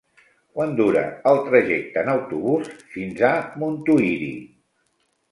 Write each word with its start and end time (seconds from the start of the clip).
Quant 0.53 0.71
dura 0.77 1.01
el 1.31 1.41
trajecte 1.49 2.01
en 2.03 2.09
autobús 2.13 2.71
fins 2.95 3.21
a 3.27 3.31
Montuïri? 3.65 4.31